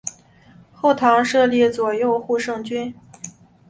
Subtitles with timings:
[0.73, 2.91] 后唐设立左右护圣军。